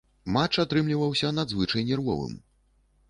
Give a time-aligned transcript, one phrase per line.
[0.35, 2.33] Матч атрымліваўся надзвычай нервовым.